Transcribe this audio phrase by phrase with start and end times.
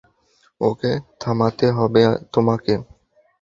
[0.61, 2.01] ওকে থামাতে হবে
[2.33, 2.73] তোমাকে।